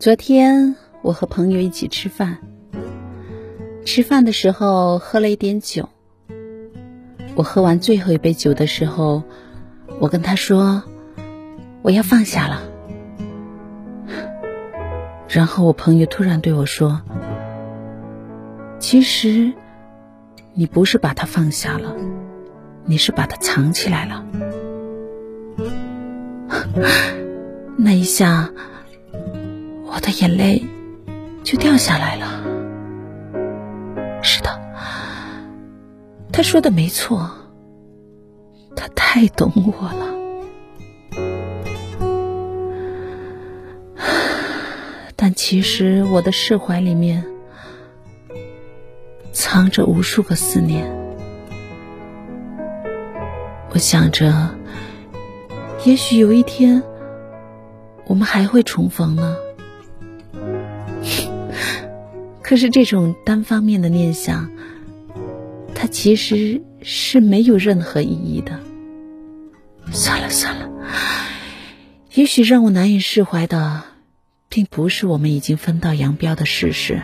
[0.00, 2.38] 昨天我和朋友一起吃饭，
[3.84, 5.90] 吃饭的时候喝了一点酒。
[7.34, 9.22] 我喝完最后一杯酒的时候，
[10.00, 10.82] 我跟他说
[11.84, 12.62] ：“我要放下了。”
[15.28, 17.02] 然后我朋友突然对我说
[18.80, 19.52] ：“其实，
[20.54, 21.94] 你不是把它放下了，
[22.86, 24.24] 你是把它藏起来了。”
[27.76, 28.50] 那一下，
[29.92, 30.64] 我的眼泪
[31.42, 32.44] 就掉下来了。
[34.22, 34.48] 是的，
[36.32, 37.28] 他说的没错，
[38.76, 40.06] 他太懂我了。
[45.16, 47.26] 但其实我的释怀里面
[49.32, 50.88] 藏着无数个思念。
[53.72, 54.54] 我想着，
[55.84, 56.82] 也许有一天
[58.06, 59.36] 我们还会重逢呢。
[62.50, 64.50] 可是这种单方面的念想，
[65.72, 68.58] 它其实是没有任何意义的。
[69.92, 70.68] 算了算了，
[72.12, 73.84] 也许让我难以释怀的。
[74.48, 77.02] 并不是我们已经分道扬镳的事实，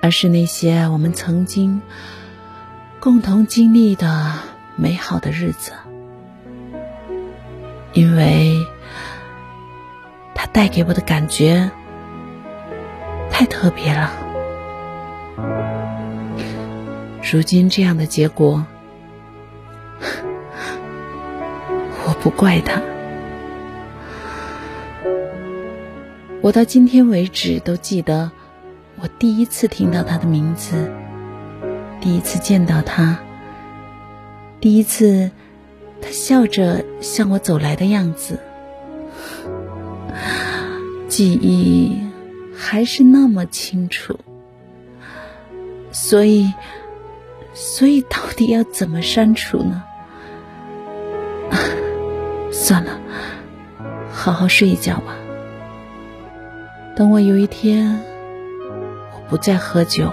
[0.00, 1.82] 而是那些我们曾经
[3.00, 4.34] 共同经历的
[4.76, 5.72] 美好的日子，
[7.94, 8.64] 因为
[10.36, 11.72] 它带给我的感觉
[13.38, 14.10] 太特别了。
[17.22, 18.66] 如今这样的结果，
[22.04, 22.82] 我不怪他。
[26.40, 28.32] 我到今天为止都记得，
[29.00, 30.90] 我第一次听到他的名字，
[32.00, 33.20] 第一次见到他，
[34.58, 35.30] 第一次
[36.02, 38.40] 他笑着向我走来的样子，
[41.06, 42.00] 记忆
[42.60, 44.18] 还是那么清楚。
[45.92, 46.52] 所以，
[47.54, 49.84] 所以到底要怎么删除呢？
[52.50, 53.00] 算了，
[54.12, 55.14] 好好睡一觉吧。
[56.96, 58.00] 等我有一天，
[59.14, 60.08] 我不再喝酒；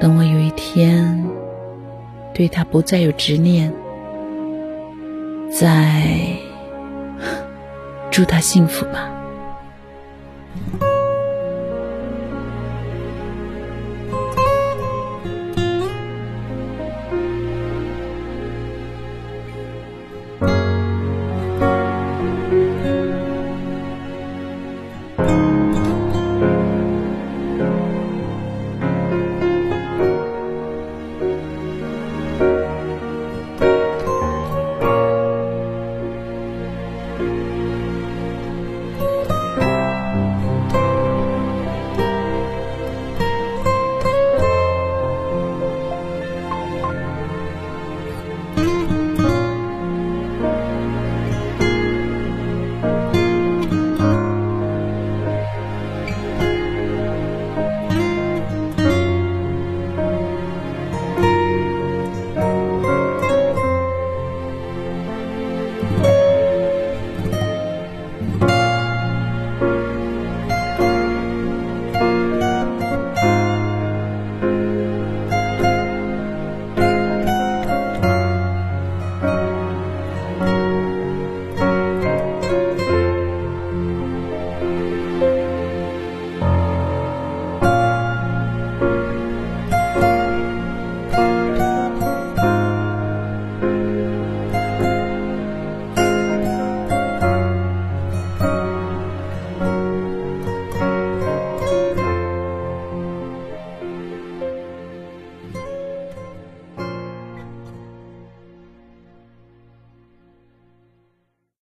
[0.00, 1.26] 等我有一天，
[2.32, 3.72] 对他不再有执念，
[5.50, 6.02] 再
[8.10, 9.10] 祝他幸福吧。